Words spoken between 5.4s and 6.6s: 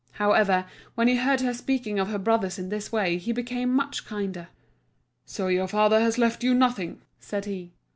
your father has left you